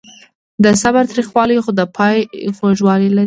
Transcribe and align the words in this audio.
د 0.63 0.65
صبر 0.81 1.03
تریخوالی 1.11 1.57
خو 1.63 1.71
د 1.79 1.81
پای 1.95 2.17
خوږوالی 2.55 3.09
لري. 3.11 3.19